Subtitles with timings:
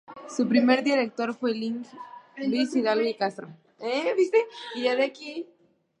[0.35, 1.85] Su primer director fue el Ing.
[2.37, 3.49] Luis Hidalgo y Castro.